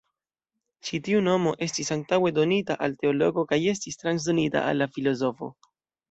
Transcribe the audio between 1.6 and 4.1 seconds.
estis antaŭe donita al teologo kaj estis